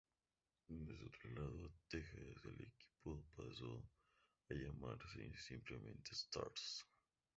Desde 0.67 0.95
su 0.97 1.09
traslado 1.13 1.63
a 1.63 1.69
Texas, 1.87 2.43
el 2.45 2.59
equipo 2.59 3.23
pasó 3.35 3.85
a 4.49 4.53
llamarse 4.55 5.31
simplemente 5.37 6.13
Stars. 6.15 6.87